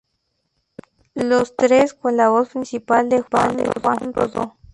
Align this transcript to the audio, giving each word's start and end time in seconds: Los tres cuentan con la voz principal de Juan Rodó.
Los 1.13 1.55
tres 1.55 1.93
cuentan 1.93 2.01
con 2.01 2.17
la 2.17 2.29
voz 2.29 2.49
principal 2.49 3.07
de 3.07 3.21
Juan 3.21 3.55
Rodó. 4.15 4.57